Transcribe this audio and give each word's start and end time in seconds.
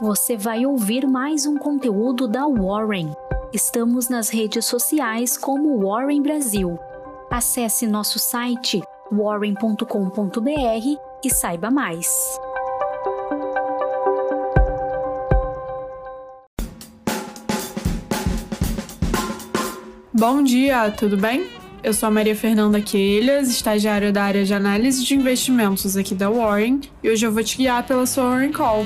você 0.00 0.34
vai 0.34 0.64
ouvir 0.64 1.06
mais 1.06 1.44
um 1.44 1.58
conteúdo 1.58 2.26
da 2.26 2.46
Warren. 2.46 3.12
Estamos 3.52 4.08
nas 4.08 4.30
redes 4.30 4.64
sociais 4.64 5.36
como 5.36 5.78
Warren 5.86 6.22
Brasil. 6.22 6.78
Acesse 7.30 7.86
nosso 7.86 8.18
site 8.18 8.80
warren.com.br 9.12 9.84
e 11.22 11.30
saiba 11.30 11.70
mais. 11.70 12.08
Bom 20.12 20.42
dia, 20.42 20.90
tudo 20.92 21.16
bem? 21.16 21.46
Eu 21.82 21.92
sou 21.92 22.06
a 22.06 22.10
Maria 22.10 22.36
Fernanda 22.36 22.80
Quelhas, 22.80 23.48
estagiária 23.48 24.12
da 24.12 24.22
área 24.22 24.44
de 24.44 24.54
análise 24.54 25.04
de 25.04 25.14
investimentos 25.14 25.96
aqui 25.96 26.14
da 26.14 26.30
Warren, 26.30 26.80
e 27.02 27.10
hoje 27.10 27.26
eu 27.26 27.32
vou 27.32 27.42
te 27.42 27.56
guiar 27.56 27.86
pela 27.86 28.06
sua 28.06 28.24
Warren 28.24 28.52
Call. 28.52 28.84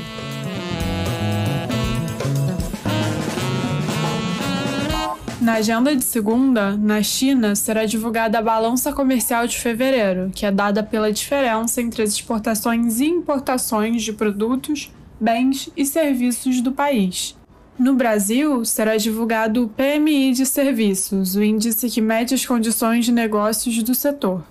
Na 5.45 5.57
agenda 5.57 5.95
de 5.95 6.03
segunda, 6.03 6.75
na 6.75 7.03
China, 7.03 7.55
será 7.55 7.85
divulgada 7.85 8.39
a 8.39 8.43
balança 8.43 8.95
comercial 8.95 9.47
de 9.47 9.59
fevereiro, 9.59 10.31
que 10.35 10.47
é 10.47 10.51
dada 10.51 10.83
pela 10.83 11.13
diferença 11.13 11.83
entre 11.83 12.03
as 12.03 12.13
exportações 12.13 12.99
e 12.99 13.05
importações 13.05 14.03
de 14.03 14.15
produtos, 14.15 14.91
bens 15.21 15.69
e 15.77 15.85
serviços 15.85 16.63
do 16.63 16.73
país. 16.73 17.37
No 17.79 17.95
Brasil, 17.95 18.65
será 18.65 18.97
divulgado 18.97 19.65
o 19.65 19.69
PMI 19.69 20.33
de 20.33 20.47
serviços, 20.47 21.37
o 21.37 21.43
índice 21.43 21.91
que 21.91 22.01
mede 22.01 22.33
as 22.33 22.47
condições 22.47 23.05
de 23.05 23.13
negócios 23.13 23.83
do 23.83 23.95
setor. 23.95 24.43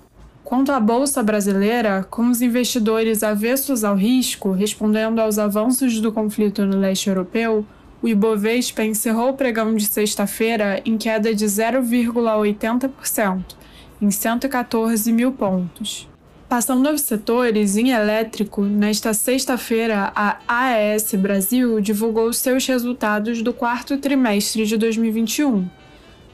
Quanto 0.44 0.72
à 0.72 0.80
Bolsa 0.80 1.24
Brasileira, 1.24 2.06
com 2.08 2.30
os 2.30 2.40
investidores 2.40 3.24
avessos 3.24 3.84
ao 3.84 3.96
risco, 3.96 4.52
respondendo 4.52 5.18
aos 5.18 5.40
avanços 5.40 6.00
do 6.00 6.12
conflito 6.12 6.64
no 6.68 6.78
leste 6.78 7.10
europeu, 7.10 7.66
o 8.04 8.08
Ibovespa 8.08 8.84
encerrou 8.84 9.30
o 9.30 9.34
pregão 9.34 9.74
de 9.74 9.86
sexta-feira 9.86 10.82
em 10.84 10.98
queda 10.98 11.34
de 11.34 11.46
0,80%, 11.46 13.56
em 14.02 14.12
114 14.12 15.10
mil 15.14 15.32
pontos. 15.32 16.10
Passando 16.50 16.90
aos 16.90 17.00
setores, 17.00 17.78
em 17.78 17.92
elétrico, 17.92 18.64
nesta 18.64 19.14
sexta-feira, 19.14 20.12
a 20.14 20.38
AES 20.46 21.14
Brasil 21.14 21.80
divulgou 21.80 22.34
seus 22.34 22.68
resultados 22.68 23.42
do 23.42 23.54
quarto 23.54 23.98
trimestre 23.98 24.66
de 24.66 24.76
2021. 24.76 25.66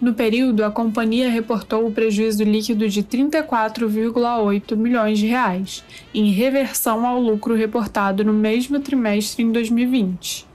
No 0.02 0.15
período, 0.15 0.65
a 0.65 0.71
companhia 0.71 1.30
reportou 1.30 1.86
o 1.86 1.91
prejuízo 1.91 2.43
líquido 2.43 2.89
de 2.89 3.03
34,8 3.03 4.75
milhões 4.75 5.19
de 5.19 5.27
reais, 5.27 5.83
em 6.15 6.31
reversão 6.31 7.05
ao 7.05 7.21
lucro 7.21 7.53
reportado 7.53 8.23
no 8.23 8.33
mesmo 8.33 8.80
trimestre 8.80 9.43
em 9.43 9.52
2020. 9.52 10.48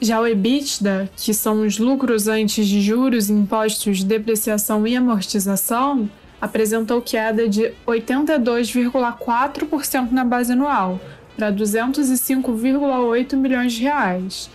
Já 0.00 0.20
o 0.20 0.26
EBITDA, 0.26 1.08
que 1.16 1.32
são 1.32 1.66
os 1.66 1.78
lucros 1.78 2.28
antes 2.28 2.68
de 2.68 2.82
juros, 2.82 3.30
impostos, 3.30 4.04
depreciação 4.04 4.86
e 4.86 4.94
amortização, 4.94 6.10
apresentou 6.38 7.00
queda 7.00 7.48
de 7.48 7.72
82,4% 7.86 10.10
na 10.10 10.22
base 10.22 10.52
anual, 10.52 11.00
para 11.34 11.50
205,8 11.50 13.36
milhões 13.36 13.72
de 13.72 13.84
reais. 13.84 14.50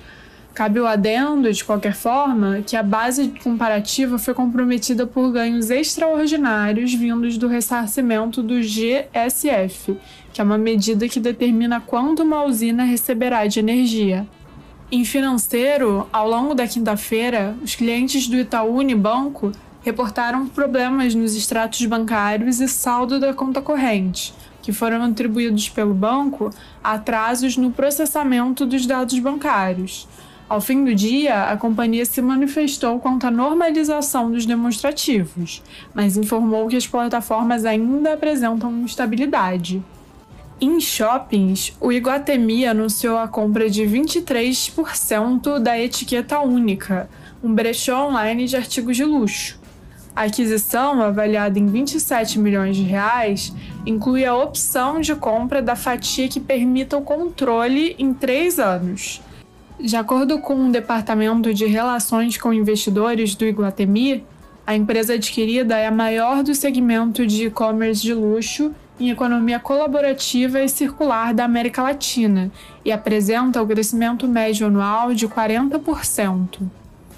Cabe 0.54 0.80
o 0.80 0.86
adendo, 0.86 1.52
de 1.52 1.64
qualquer 1.64 1.96
forma, 1.96 2.62
que 2.62 2.76
a 2.76 2.84
base 2.84 3.34
comparativa 3.44 4.20
foi 4.20 4.36
comprometida 4.36 5.08
por 5.08 5.32
ganhos 5.32 5.72
extraordinários 5.72 6.94
vindos 6.94 7.36
do 7.38 7.48
ressarcimento 7.48 8.44
do 8.44 8.62
GSF, 8.62 9.98
que 10.32 10.40
é 10.40 10.44
uma 10.44 10.58
medida 10.58 11.08
que 11.08 11.20
determina 11.20 11.80
quanto 11.80 12.22
uma 12.22 12.44
usina 12.44 12.84
receberá 12.84 13.48
de 13.48 13.60
energia. 13.60 14.28
Em 14.94 15.06
financeiro, 15.06 16.06
ao 16.12 16.28
longo 16.28 16.54
da 16.54 16.68
quinta-feira, 16.68 17.56
os 17.64 17.76
clientes 17.76 18.28
do 18.28 18.36
Itaú 18.36 18.76
Unibanco 18.76 19.54
reportaram 19.82 20.46
problemas 20.48 21.16
nos 21.16 21.34
extratos 21.34 21.86
bancários 21.86 22.60
e 22.60 22.68
saldo 22.68 23.18
da 23.18 23.34
conta 23.34 23.62
corrente, 23.62 24.34
que 24.62 24.74
foram 24.74 25.02
atribuídos 25.02 25.70
pelo 25.70 25.94
banco 25.94 26.50
a 26.84 26.96
atrasos 26.96 27.56
no 27.56 27.72
processamento 27.72 28.66
dos 28.66 28.86
dados 28.86 29.18
bancários. 29.18 30.10
Ao 30.50 30.60
fim 30.60 30.84
do 30.84 30.94
dia, 30.94 31.46
a 31.46 31.56
companhia 31.56 32.06
se 32.06 32.22
manifestou 32.22 33.00
quanto 33.00 33.26
à 33.26 33.32
normalização 33.32 34.30
dos 34.30 34.46
demonstrativos, 34.46 35.64
mas 35.94 36.18
informou 36.18 36.68
que 36.68 36.76
as 36.76 36.86
plataformas 36.86 37.64
ainda 37.64 38.12
apresentam 38.12 38.82
instabilidade. 38.82 39.82
Em 40.64 40.80
shoppings, 40.80 41.76
o 41.82 41.92
Iguatemi 41.92 42.68
anunciou 42.68 43.18
a 43.18 43.28
compra 43.28 43.68
de 43.68 43.82
23% 43.82 45.58
da 45.58 45.80
etiqueta 45.80 46.40
única, 46.40 47.10
um 47.44 47.52
brechó 47.52 48.08
online 48.08 48.46
de 48.46 48.56
artigos 48.56 48.96
de 48.96 49.04
luxo. 49.04 49.60
A 50.16 50.26
aquisição, 50.26 51.02
avaliada 51.02 51.58
em 51.58 51.66
27 51.66 52.38
milhões 52.38 52.76
de 52.76 52.84
reais, 52.84 53.52
inclui 53.88 54.24
a 54.24 54.36
opção 54.36 55.02
de 55.02 55.16
compra 55.16 55.64
da 55.64 55.76
fatia 55.76 56.28
que 56.28 56.40
permita 56.40 56.96
o 56.96 57.02
controle 57.02 57.96
em 57.98 58.14
três 58.14 58.60
anos. 58.60 59.20
De 59.80 59.96
acordo 59.96 60.38
com 60.38 60.68
o 60.68 60.72
Departamento 60.72 61.52
de 61.56 61.66
Relações 61.66 62.38
com 62.38 62.54
Investidores 62.54 63.34
do 63.34 63.46
Iguatemi, 63.46 64.24
a 64.68 64.76
empresa 64.76 65.16
adquirida 65.16 65.76
é 65.76 65.88
a 65.88 65.92
maior 65.92 66.44
do 66.44 66.54
segmento 66.54 67.26
de 67.26 67.48
e-commerce 67.48 68.04
de 68.04 68.14
luxo 68.14 68.76
em 69.02 69.10
economia 69.10 69.60
colaborativa 69.60 70.62
e 70.62 70.70
circular 70.70 71.34
da 71.34 71.44
América 71.44 71.82
Latina 71.82 72.52
e 72.86 72.92
apresenta 72.92 73.62
o 73.62 73.68
crescimento 73.68 74.28
médio 74.28 74.68
anual 74.68 75.14
de 75.14 75.28
40%. 75.28 76.60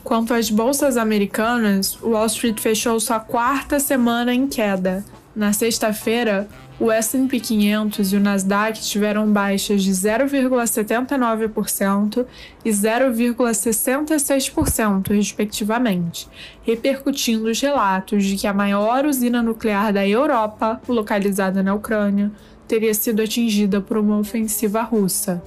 Quanto 0.04 0.34
às 0.34 0.50
bolsas 0.50 0.98
americanas, 0.98 1.98
Wall 2.02 2.26
Street 2.26 2.60
fechou 2.60 3.00
sua 3.00 3.20
quarta 3.20 3.80
semana 3.80 4.34
em 4.34 4.48
queda. 4.48 5.04
Na 5.36 5.52
sexta-feira, 5.52 6.48
o 6.80 6.92
S&P 6.92 7.40
500 7.40 8.14
e 8.14 8.18
o 8.18 8.20
Nasdaq 8.20 8.80
tiveram 8.82 9.32
baixas 9.32 9.82
de 9.82 9.92
0,79% 9.92 12.24
e 12.64 12.70
0,66%, 12.70 15.10
respectivamente, 15.10 16.28
repercutindo 16.62 17.50
os 17.50 17.60
relatos 17.60 18.24
de 18.26 18.36
que 18.36 18.46
a 18.46 18.54
maior 18.54 19.08
usina 19.08 19.42
nuclear 19.42 19.92
da 19.92 20.08
Europa, 20.08 20.80
localizada 20.88 21.64
na 21.64 21.74
Ucrânia, 21.74 22.32
teria 22.68 22.94
sido 22.94 23.24
atingida 23.24 23.82
por 23.82 23.98
uma 23.98 24.20
ofensiva 24.20 24.84
russa. 24.84 25.42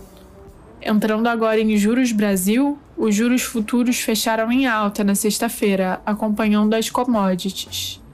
Entrando 0.82 1.28
agora 1.28 1.60
em 1.60 1.76
juros 1.76 2.10
Brasil, 2.10 2.76
os 2.96 3.14
juros 3.14 3.42
futuros 3.42 4.00
fecharam 4.00 4.50
em 4.50 4.66
alta 4.66 5.04
na 5.04 5.14
sexta-feira, 5.14 6.00
acompanhando 6.04 6.74
as 6.74 6.90
commodities. 6.90 8.04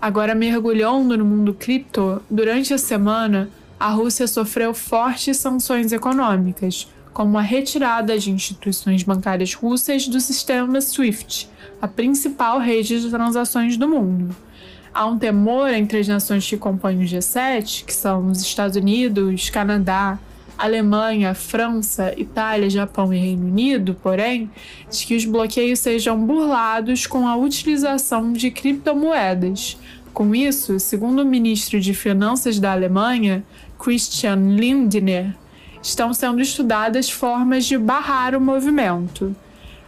Agora 0.00 0.32
mergulhando 0.32 1.18
no 1.18 1.24
mundo 1.24 1.52
cripto, 1.52 2.22
durante 2.30 2.72
a 2.72 2.78
semana, 2.78 3.50
a 3.80 3.88
Rússia 3.90 4.28
sofreu 4.28 4.72
fortes 4.72 5.38
sanções 5.38 5.90
econômicas, 5.90 6.88
como 7.12 7.36
a 7.36 7.42
retirada 7.42 8.16
de 8.16 8.30
instituições 8.30 9.02
bancárias 9.02 9.54
russas 9.54 10.06
do 10.06 10.20
sistema 10.20 10.80
SWIFT, 10.80 11.48
a 11.82 11.88
principal 11.88 12.60
rede 12.60 13.00
de 13.00 13.10
transações 13.10 13.76
do 13.76 13.88
mundo. 13.88 14.34
Há 14.94 15.04
um 15.04 15.18
temor 15.18 15.68
entre 15.70 15.98
as 15.98 16.06
nações 16.06 16.48
que 16.48 16.56
compõem 16.56 17.02
o 17.02 17.06
G7, 17.06 17.84
que 17.84 17.92
são 17.92 18.28
os 18.28 18.40
Estados 18.40 18.76
Unidos, 18.76 19.50
Canadá, 19.50 20.16
Alemanha, 20.58 21.34
França, 21.34 22.12
Itália, 22.16 22.68
Japão 22.68 23.14
e 23.14 23.18
Reino 23.18 23.46
Unido, 23.46 23.96
porém, 24.02 24.50
de 24.90 25.06
que 25.06 25.14
os 25.14 25.24
bloqueios 25.24 25.78
sejam 25.78 26.18
burlados 26.18 27.06
com 27.06 27.28
a 27.28 27.36
utilização 27.36 28.32
de 28.32 28.50
criptomoedas. 28.50 29.78
Com 30.12 30.34
isso, 30.34 30.80
segundo 30.80 31.22
o 31.22 31.24
ministro 31.24 31.80
de 31.80 31.94
Finanças 31.94 32.58
da 32.58 32.72
Alemanha, 32.72 33.44
Christian 33.78 34.56
Lindner, 34.56 35.32
estão 35.80 36.12
sendo 36.12 36.40
estudadas 36.40 37.08
formas 37.08 37.64
de 37.64 37.78
barrar 37.78 38.34
o 38.34 38.40
movimento. 38.40 39.36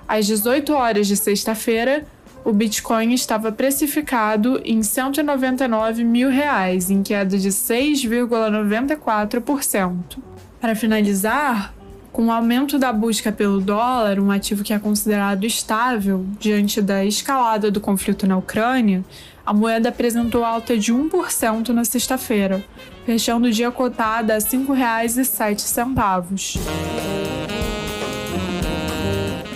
Às 0.07 0.25
18 0.27 0.73
horas 0.73 1.09
de 1.09 1.17
sexta-feira, 1.17 2.07
o 2.45 2.53
Bitcoin 2.53 3.13
estava 3.13 3.51
precificado 3.51 4.61
em 4.65 4.85
199 4.85 6.05
mil 6.05 6.31
reais, 6.31 6.91
em 6.91 7.03
queda 7.03 7.37
de 7.37 7.49
6,94%. 7.49 10.31
Para 10.61 10.75
finalizar, 10.75 11.73
com 12.13 12.27
o 12.27 12.33
aumento 12.33 12.79
da 12.79 12.93
busca 12.93 13.33
pelo 13.33 13.59
dólar, 13.61 14.21
um 14.21 14.31
ativo 14.31 14.63
que 14.63 14.75
é 14.75 14.79
considerado 14.79 15.45
estável 15.45 16.27
diante 16.39 16.83
da 16.83 17.03
escalada 17.05 17.71
do 17.71 17.81
conflito 17.81 18.27
na 18.27 18.37
Ucrânia, 18.37 19.03
a 19.47 19.55
moeda 19.55 19.89
apresentou 19.89 20.45
alta 20.45 20.77
de 20.77 20.93
1% 20.93 21.71
na 21.71 21.83
sexta-feira, 21.85 22.63
fechando 23.07 23.47
o 23.47 23.51
dia 23.51 23.71
cotada 23.71 24.35
a 24.35 24.37
R$ 24.37 24.43
5,07. 24.43 26.59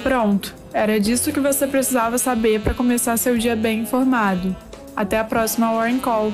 Pronto, 0.03 0.55
era 0.73 0.99
disso 0.99 1.31
que 1.33 1.41
você 1.41 1.67
precisava 1.67 2.17
saber 2.19 2.61
para 2.61 2.73
começar 2.73 3.19
seu 3.19 3.37
dia 3.37 3.55
bem 3.55 3.81
informado. 3.81 4.57
Até 4.97 5.19
a 5.19 5.25
próxima 5.25 5.71
Warren 5.73 5.99
Call. 5.99 6.33